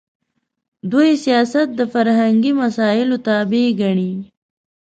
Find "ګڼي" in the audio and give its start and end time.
3.81-4.13